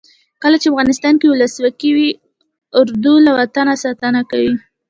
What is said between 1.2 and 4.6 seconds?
ولسواکي وي اردو له وطنه ساتنه کوي.